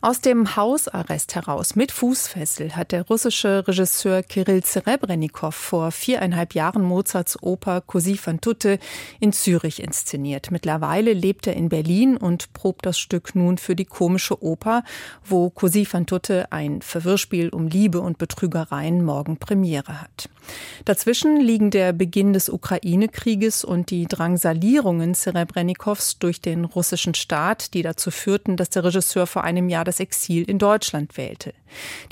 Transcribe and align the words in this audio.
Aus 0.00 0.20
dem 0.20 0.54
Hausarrest 0.54 1.34
heraus 1.34 1.74
mit 1.74 1.90
Fußfessel 1.90 2.76
hat 2.76 2.92
der 2.92 3.02
russische 3.08 3.66
Regisseur 3.66 4.22
Kirill 4.22 4.64
Serebrennikov 4.64 5.56
vor 5.56 5.90
viereinhalb 5.90 6.54
Jahren 6.54 6.82
Mozarts 6.82 7.36
Oper 7.42 7.82
Così 7.84 8.16
fan 8.16 8.40
tutte 8.40 8.78
in 9.18 9.32
Zürich 9.32 9.82
inszeniert. 9.82 10.52
Mittlerweile 10.52 11.14
lebt 11.14 11.48
er 11.48 11.54
in 11.54 11.68
Berlin 11.68 12.16
und 12.16 12.52
probt 12.52 12.86
das 12.86 12.96
Stück 12.96 13.34
nun 13.34 13.58
für 13.58 13.74
die 13.74 13.86
komische 13.86 14.40
Oper, 14.40 14.84
wo 15.24 15.50
Così 15.50 15.84
fan 15.84 16.06
tutte 16.06 16.52
ein 16.52 16.80
Verwirrspiel 16.80 17.48
um 17.48 17.66
Liebe 17.66 18.00
und 18.00 18.18
Betrügereien 18.18 19.04
morgen 19.04 19.38
Premiere 19.38 20.00
hat. 20.00 20.28
Dazwischen 20.84 21.40
liegen 21.40 21.70
der 21.70 21.92
Beginn 21.92 22.32
des 22.32 22.48
Ukraine-Krieges 22.48 23.64
und 23.64 23.90
die 23.90 24.06
Drangsalierungen 24.06 25.14
Serebrennikows 25.14 26.20
durch 26.20 26.40
den 26.40 26.64
russischen 26.64 27.14
Staat, 27.14 27.74
die 27.74 27.82
dazu 27.82 28.12
führten, 28.12 28.56
dass 28.56 28.70
der 28.70 28.84
Regisseur 28.84 29.26
vor 29.26 29.42
einem 29.42 29.68
Jahr 29.68 29.84
das 29.88 30.00
Exil 30.00 30.44
in 30.44 30.58
Deutschland 30.58 31.16
wählte. 31.16 31.54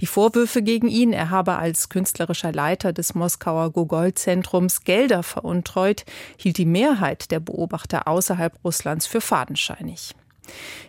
Die 0.01 0.07
Vorwürfe 0.07 0.63
gegen 0.63 0.89
ihn, 0.89 1.13
er 1.13 1.29
habe 1.31 1.57
als 1.57 1.91
künstlerischer 1.91 2.53
Leiter 2.53 2.95
des 2.95 3.15
Moskauer 3.15 3.71
Gogol-Zentrums 3.71 4.85
Gelder 4.85 5.23
veruntreut, 5.23 6.05
hielt 6.39 6.57
die 6.57 6.65
Mehrheit 6.65 7.31
der 7.31 7.41
Beobachter 7.41 8.09
außerhalb 8.09 8.59
Russlands 8.65 9.07
für 9.07 9.21
fadenscheinig. 9.21 10.15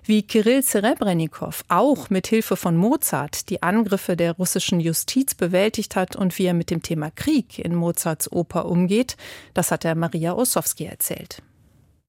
Wie 0.05 0.23
Kirill 0.23 0.61
Serebrennikov 0.61 1.65
auch 1.67 2.09
mit 2.09 2.27
Hilfe 2.27 2.55
von 2.55 2.77
Mozart 2.77 3.49
die 3.49 3.63
Angriffe 3.63 4.15
der 4.15 4.33
russischen 4.33 4.79
Justiz 4.79 5.35
bewältigt 5.35 5.95
hat 5.95 6.15
und 6.15 6.37
wie 6.37 6.45
er 6.45 6.53
mit 6.53 6.69
dem 6.69 6.81
Thema 6.81 7.11
Krieg 7.11 7.59
in 7.59 7.75
Mozarts 7.75 8.31
Oper 8.31 8.67
umgeht, 8.67 9.17
das 9.53 9.71
hat 9.71 9.83
er 9.83 9.95
Maria 9.95 10.33
Ossowski 10.33 10.85
erzählt. 10.85 11.41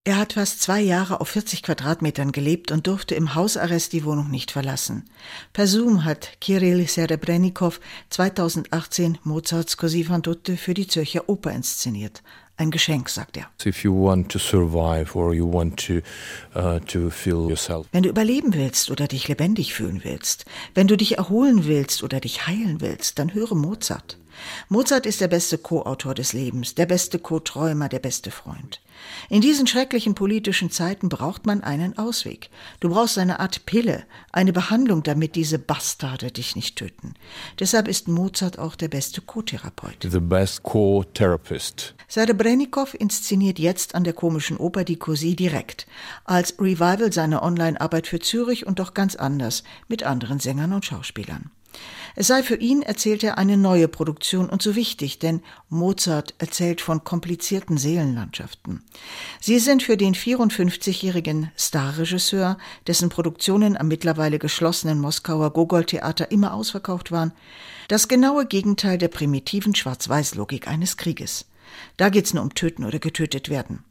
Er 0.09 0.17
hat 0.17 0.33
fast 0.33 0.63
zwei 0.63 0.81
Jahre 0.81 1.21
auf 1.21 1.29
40 1.29 1.63
Quadratmetern 1.63 2.33
gelebt 2.33 2.73
und 2.73 2.87
durfte 2.87 3.15
im 3.15 3.35
Hausarrest 3.35 3.93
die 3.93 4.07
Wohnung 4.07 4.31
nicht 4.31 4.51
verlassen. 4.51 5.05
Per 5.53 5.67
Zoom 5.67 6.07
hat 6.07 6.41
Kirill 6.41 6.89
Serebrennikov 6.89 7.79
2018 8.09 9.19
Mozarts 9.23 9.77
Così 9.77 10.05
fan 10.05 10.23
tutte 10.23 10.57
für 10.57 10.73
die 10.73 10.87
Zürcher 10.87 11.29
Oper 11.29 11.53
inszeniert. 11.53 12.23
Ein 12.57 12.71
Geschenk, 12.71 13.11
sagt 13.11 13.37
er. 13.37 13.51
Uh, 13.63 13.71
wenn 17.93 18.03
du 18.03 18.09
überleben 18.09 18.55
willst 18.55 18.91
oder 18.91 19.09
dich 19.09 19.29
lebendig 19.29 19.75
fühlen 19.75 20.01
willst, 20.05 20.47
wenn 20.73 20.89
du 20.89 20.97
dich 20.97 21.19
erholen 21.19 21.67
willst 21.67 22.03
oder 22.03 22.19
dich 22.19 22.47
heilen 22.47 22.81
willst, 22.81 23.19
dann 23.19 23.35
höre 23.35 23.55
Mozart. 23.55 24.17
Mozart 24.69 25.07
ist 25.07 25.21
der 25.21 25.29
beste 25.29 25.59
Co-Autor 25.59 26.15
des 26.15 26.33
Lebens, 26.33 26.75
der 26.75 26.87
beste 26.87 27.19
Co-Träumer, 27.19 27.89
der 27.89 27.99
beste 27.99 28.31
Freund. 28.31 28.81
In 29.29 29.41
diesen 29.41 29.67
schrecklichen 29.67 30.15
politischen 30.15 30.71
Zeiten 30.71 31.09
braucht 31.09 31.47
man 31.47 31.63
einen 31.63 31.97
Ausweg. 31.99 32.51
Du 32.81 32.91
brauchst 32.91 33.19
eine 33.19 33.41
Art 33.41 33.67
Pille, 33.67 34.05
eine 34.33 34.53
Behandlung, 34.53 35.03
damit 35.03 35.37
diese 35.37 35.59
Bastarde 35.59 36.31
dich 36.31 36.57
nicht 36.57 36.77
töten. 36.77 37.15
Deshalb 37.59 37.89
ist 37.89 38.09
Mozart 38.09 38.59
auch 38.59 38.75
der 38.75 38.89
beste 38.89 39.21
Co-Therapeut. 39.21 40.09
The 40.11 40.21
best 40.21 40.63
Co-Therapist. 40.63 41.95
Serebrennikov 42.09 42.95
inszeniert 42.95 43.59
jetzt 43.59 43.95
an 43.95 44.05
der 44.05 44.15
komischen 44.15 44.57
Oper 44.57 44.85
die 44.85 44.97
Così 44.97 45.37
direkt, 45.37 45.87
als 46.25 46.59
Revival 46.59 47.13
seiner 47.13 47.43
Online-Arbeit 47.43 48.07
für 48.07 48.19
Zürich 48.19 48.67
und 48.67 48.79
doch 48.79 48.95
ganz 48.95 49.15
anders, 49.15 49.63
mit 49.89 50.03
anderen 50.03 50.41
Sängern 50.41 50.73
und 50.73 50.85
Schauspielern. 50.85 51.51
Es 52.17 52.27
sei 52.27 52.43
für 52.43 52.57
ihn, 52.57 52.83
erzählt 52.83 53.23
er, 53.23 53.39
eine 53.39 53.57
neue 53.57 53.87
Produktion 53.87 54.49
und 54.49 54.61
so 54.61 54.75
wichtig, 54.75 55.21
denn 55.21 55.41
Mozart 55.69 56.35
erzählt 56.39 56.81
von 56.81 57.05
komplizierten 57.05 57.79
Seelenlandschaften. 57.79 58.83
Sie 59.41 59.61
sind 59.61 59.85
für 59.85 59.97
den 59.97 60.15
54-jährigen 60.15 61.53
Starregisseur, 61.57 62.59
dessen 62.89 63.09
Produktionen 63.09 63.77
am 63.77 63.87
mittlerweile 63.87 64.41
geschlossenen 64.41 64.99
Moskauer 64.99 65.53
Gogol-Theater 65.53 66.33
immer 66.33 66.55
ausverkauft 66.55 67.13
waren, 67.13 67.33
das 67.87 68.09
genaue 68.09 68.47
Gegenteil 68.47 68.99
der 68.99 69.09
primitiven 69.09 69.75
Schwarz-Weiß-Logik 69.75 70.67
eines 70.67 70.97
Krieges. 70.97 71.47
Da 71.97 72.09
geht's 72.09 72.35
nur 72.35 72.43
um 72.43 72.55
Töten 72.55 72.85
oder 72.85 72.99
getötet 72.99 73.49
werden. 73.49 73.85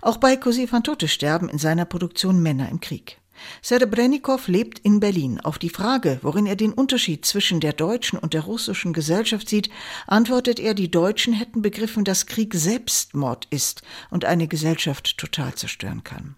Auch 0.00 0.18
bei 0.18 0.36
Così 0.36 0.68
fan 0.68 0.84
tutte 0.84 1.08
sterben 1.08 1.48
in 1.48 1.58
seiner 1.58 1.84
Produktion 1.84 2.40
Männer 2.40 2.68
im 2.68 2.80
Krieg. 2.80 3.18
Serebrennikov 3.62 4.48
lebt 4.48 4.78
in 4.80 5.00
Berlin. 5.00 5.40
Auf 5.40 5.58
die 5.58 5.70
Frage, 5.70 6.18
worin 6.22 6.46
er 6.46 6.56
den 6.56 6.72
Unterschied 6.72 7.24
zwischen 7.24 7.60
der 7.60 7.72
deutschen 7.72 8.18
und 8.18 8.34
der 8.34 8.42
russischen 8.42 8.92
Gesellschaft 8.92 9.48
sieht, 9.48 9.70
antwortet 10.06 10.60
er, 10.60 10.74
die 10.74 10.90
Deutschen 10.90 11.32
hätten 11.32 11.62
begriffen, 11.62 12.04
dass 12.04 12.26
Krieg 12.26 12.54
Selbstmord 12.54 13.46
ist 13.50 13.82
und 14.10 14.24
eine 14.24 14.48
Gesellschaft 14.48 15.18
total 15.18 15.54
zerstören 15.54 16.04
kann. 16.04 16.34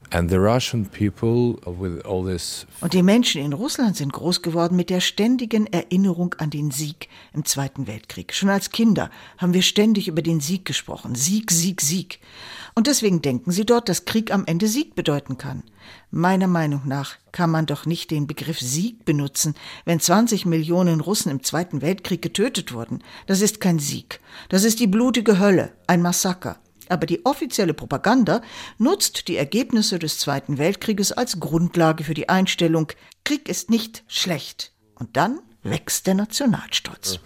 und 2.81 2.93
die 2.93 3.03
Menschen 3.03 3.43
in 3.43 3.53
Russland 3.53 3.97
sind 3.97 4.13
groß 4.13 4.43
geworden 4.43 4.77
mit 4.77 4.91
der 4.91 5.01
ständigen 5.01 5.67
Erinnerung 5.67 6.35
an 6.39 6.51
den 6.51 6.71
Sieg 6.71 7.09
im 7.33 7.45
Zweiten 7.45 7.87
Weltkrieg. 7.87 8.35
Schon 8.35 8.49
als 8.49 8.71
Kinder 8.71 9.11
haben 9.39 9.55
wir 9.55 9.63
ständig 9.63 10.09
über 10.09 10.23
den 10.23 10.41
Sieg 10.41 10.65
gesprochen. 10.65 11.15
Sieg, 11.15 11.51
Sieg, 11.51 11.81
Sieg. 11.81 12.21
Und 12.75 12.87
deswegen 12.87 13.23
denken 13.23 13.53
sie 13.53 13.65
dort, 13.65 13.89
dass 13.89 14.05
Krieg 14.05 14.33
am 14.33 14.45
Ende 14.47 14.69
Sieg 14.69 14.95
bedeuten 14.95 15.39
kann. 15.39 15.63
Meiner 16.11 16.47
Meinung 16.47 16.86
nach 16.87 17.17
kann 17.33 17.51
man 17.51 17.67
doch 17.67 17.87
nicht 17.87 18.11
den 18.11 18.27
Begriff 18.27 18.61
Sieg 18.61 19.05
benutzen, 19.05 19.55
wenn 19.85 20.01
20 20.01 20.47
Millionen 20.47 21.01
Russen 21.01 21.31
im 21.31 21.43
Zweiten 21.43 21.83
Weltkrieg 21.83 22.23
getötet 22.23 22.73
wurden. 22.73 23.03
Das 23.27 23.41
ist 23.41 23.61
kein 23.61 23.79
Sieg. 23.79 24.21
Das 24.49 24.65
ist 24.65 24.81
die 24.81 24.87
blutige 24.87 25.39
Hölle, 25.39 25.73
ein 25.87 26.03
Massaker. 26.03 26.59
Aber 26.89 27.07
die 27.07 27.25
offizielle 27.27 27.75
Propaganda 27.75 28.43
nutzt 28.79 29.29
die 29.29 29.37
Ergebnisse 29.37 29.99
des 29.99 30.19
Zweiten 30.19 30.59
Weltkrieges 30.59 31.13
als 31.13 31.41
Grundlage 31.41 32.05
für 32.05 32.15
die 32.15 32.29
Einstellung, 32.29 32.93
Krieg 33.25 33.49
ist 33.49 33.71
nicht 33.71 34.05
schlecht. 34.07 34.73
Und 34.95 35.17
dann 35.17 35.41
wächst 35.63 36.07
der 36.07 36.15
Nationalstolz 36.15 37.21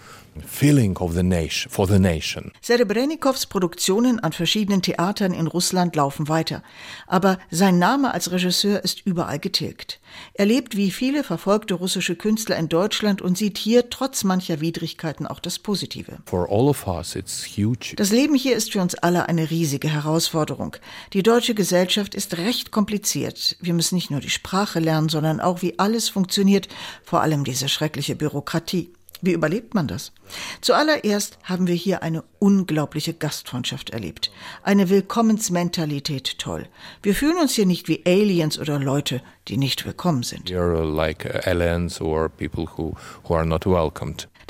feeling 0.46 0.96
of 0.98 1.14
the 1.14 1.22
nation, 1.22 1.70
for 1.70 1.86
the 1.86 1.98
nation. 1.98 2.52
Serebrennikows 2.60 3.46
Produktionen 3.46 4.20
an 4.20 4.32
verschiedenen 4.32 4.82
Theatern 4.82 5.32
in 5.32 5.46
Russland 5.46 5.96
laufen 5.96 6.28
weiter, 6.28 6.62
aber 7.06 7.38
sein 7.50 7.78
Name 7.78 8.12
als 8.12 8.30
Regisseur 8.30 8.82
ist 8.84 9.06
überall 9.06 9.38
getilgt. 9.38 10.00
Er 10.34 10.46
lebt 10.46 10.76
wie 10.76 10.90
viele 10.90 11.24
verfolgte 11.24 11.74
russische 11.74 12.16
Künstler 12.16 12.56
in 12.56 12.68
Deutschland 12.68 13.22
und 13.22 13.38
sieht 13.38 13.58
hier 13.58 13.90
trotz 13.90 14.24
mancher 14.24 14.60
Widrigkeiten 14.60 15.26
auch 15.26 15.40
das 15.40 15.58
Positive. 15.58 16.18
For 16.26 16.48
all 16.50 16.68
of 16.68 16.86
us 16.86 17.14
it's 17.14 17.44
huge. 17.44 17.94
Das 17.96 18.10
Leben 18.10 18.34
hier 18.34 18.56
ist 18.56 18.72
für 18.72 18.80
uns 18.80 18.94
alle 18.94 19.28
eine 19.28 19.50
riesige 19.50 19.88
Herausforderung. 19.88 20.76
Die 21.12 21.22
deutsche 21.22 21.54
Gesellschaft 21.54 22.14
ist 22.14 22.36
recht 22.38 22.70
kompliziert. 22.70 23.56
Wir 23.60 23.74
müssen 23.74 23.94
nicht 23.94 24.10
nur 24.10 24.20
die 24.20 24.30
Sprache 24.30 24.80
lernen, 24.80 25.08
sondern 25.08 25.40
auch 25.40 25.62
wie 25.62 25.78
alles 25.78 26.08
funktioniert, 26.08 26.68
vor 27.04 27.20
allem 27.20 27.44
diese 27.44 27.68
schreckliche 27.68 28.16
Bürokratie. 28.16 28.92
Wie 29.22 29.32
überlebt 29.32 29.74
man 29.74 29.86
das? 29.86 30.12
Zuallererst 30.60 31.38
haben 31.44 31.66
wir 31.66 31.74
hier 31.74 32.02
eine 32.02 32.24
unglaubliche 32.38 33.14
Gastfreundschaft 33.14 33.90
erlebt. 33.90 34.30
Eine 34.62 34.88
Willkommensmentalität 34.88 36.38
toll. 36.38 36.66
Wir 37.02 37.14
fühlen 37.14 37.38
uns 37.38 37.54
hier 37.54 37.66
nicht 37.66 37.88
wie 37.88 38.02
Aliens 38.06 38.58
oder 38.58 38.78
Leute, 38.78 39.22
die 39.48 39.56
nicht 39.56 39.84
willkommen 39.84 40.22
sind. 40.22 40.50
You're 40.50 40.84
like 40.84 41.46
aliens 41.46 42.00
or 42.00 42.28
people 42.28 42.66
who, 42.76 42.94
who 43.24 43.34
are 43.34 43.46
not. 43.46 43.66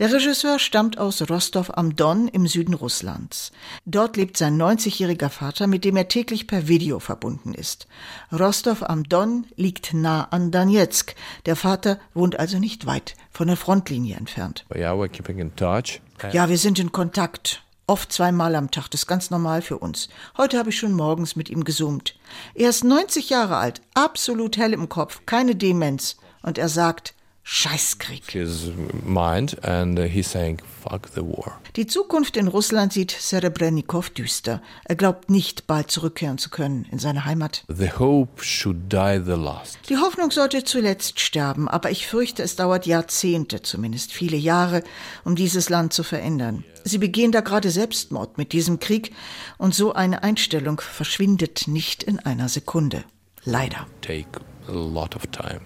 Der 0.00 0.10
Regisseur 0.10 0.58
stammt 0.58 0.96
aus 0.96 1.20
Rostov 1.28 1.72
am 1.76 1.94
Don 1.94 2.26
im 2.26 2.46
Süden 2.46 2.72
Russlands. 2.72 3.52
Dort 3.84 4.16
lebt 4.16 4.38
sein 4.38 4.56
90-jähriger 4.56 5.28
Vater, 5.28 5.66
mit 5.66 5.84
dem 5.84 5.94
er 5.94 6.08
täglich 6.08 6.46
per 6.46 6.68
Video 6.68 7.00
verbunden 7.00 7.52
ist. 7.52 7.86
Rostov 8.32 8.82
am 8.82 9.04
Don 9.04 9.46
liegt 9.56 9.92
nah 9.92 10.24
an 10.30 10.52
Donetsk. 10.52 11.14
Der 11.44 11.54
Vater 11.54 12.00
wohnt 12.14 12.38
also 12.38 12.58
nicht 12.58 12.86
weit 12.86 13.14
von 13.30 13.48
der 13.48 13.58
Frontlinie 13.58 14.16
entfernt. 14.16 14.64
Yeah, 14.74 14.94
we're 14.94 15.10
keeping 15.10 15.38
in 15.38 15.54
touch. 15.54 16.00
Ja, 16.32 16.48
wir 16.48 16.56
sind 16.56 16.78
in 16.78 16.92
Kontakt. 16.92 17.62
Oft 17.86 18.10
zweimal 18.10 18.54
am 18.54 18.70
Tag, 18.70 18.88
das 18.90 19.02
ist 19.02 19.06
ganz 19.06 19.28
normal 19.28 19.60
für 19.60 19.76
uns. 19.76 20.08
Heute 20.38 20.58
habe 20.58 20.70
ich 20.70 20.78
schon 20.78 20.94
morgens 20.94 21.36
mit 21.36 21.50
ihm 21.50 21.62
gesummt. 21.62 22.18
Er 22.54 22.70
ist 22.70 22.84
90 22.84 23.28
Jahre 23.28 23.58
alt, 23.58 23.82
absolut 23.92 24.56
hell 24.56 24.72
im 24.72 24.88
Kopf, 24.88 25.26
keine 25.26 25.56
Demenz. 25.56 26.16
Und 26.40 26.56
er 26.56 26.70
sagt, 26.70 27.14
Scheißkrieg. 27.52 28.30
His 28.30 28.70
mind 29.04 29.64
and 29.64 29.98
he's 29.98 30.30
saying, 30.30 30.62
fuck 30.84 31.08
the 31.12 31.20
war. 31.20 31.60
Die 31.74 31.88
Zukunft 31.88 32.36
in 32.36 32.46
Russland 32.46 32.92
sieht 32.92 33.10
Serebrennikov 33.10 34.08
düster. 34.10 34.62
Er 34.84 34.94
glaubt 34.94 35.30
nicht, 35.30 35.66
bald 35.66 35.90
zurückkehren 35.90 36.38
zu 36.38 36.48
können 36.48 36.86
in 36.92 37.00
seine 37.00 37.24
Heimat. 37.24 37.64
The 37.66 37.90
hope 37.98 38.44
should 38.44 38.92
die 38.92 39.20
the 39.24 39.32
last. 39.32 39.78
Die 39.88 39.96
Hoffnung 39.96 40.30
sollte 40.30 40.62
zuletzt 40.62 41.18
sterben, 41.18 41.68
aber 41.68 41.90
ich 41.90 42.06
fürchte, 42.06 42.44
es 42.44 42.54
dauert 42.54 42.86
Jahrzehnte, 42.86 43.62
zumindest 43.62 44.12
viele 44.12 44.36
Jahre, 44.36 44.84
um 45.24 45.34
dieses 45.34 45.68
Land 45.70 45.92
zu 45.92 46.04
verändern. 46.04 46.62
Sie 46.84 46.98
begehen 46.98 47.32
da 47.32 47.40
gerade 47.40 47.72
Selbstmord 47.72 48.38
mit 48.38 48.52
diesem 48.52 48.78
Krieg 48.78 49.12
und 49.58 49.74
so 49.74 49.92
eine 49.92 50.22
Einstellung 50.22 50.80
verschwindet 50.80 51.66
nicht 51.66 52.04
in 52.04 52.20
einer 52.20 52.48
Sekunde. 52.48 53.02
Leider. 53.42 53.88
Take 54.02 54.40
a 54.68 54.72
lot 54.72 55.16
of 55.16 55.26
time, 55.32 55.60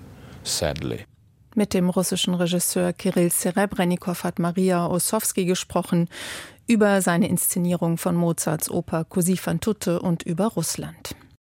sadly. 0.45 1.05
Mit 1.57 1.73
dem 1.73 1.89
russischen 1.89 2.35
Regisseur 2.35 2.93
Kirill 2.93 3.31
Serebrennikov 3.31 4.25
hat 4.25 4.41
Maria 4.41 4.89
Ossowski 4.89 5.45
gesprochen 5.45 6.09
über 6.67 7.01
seine 7.01 7.29
Inszenierung 7.29 7.97
von 7.97 8.17
Mozarts 8.17 8.69
Oper 8.69 9.05
Così 9.05 9.37
fan 9.37 9.61
tutte 9.61 10.01
und 10.03 10.25
über 10.25 10.47
Russland. 10.47 11.15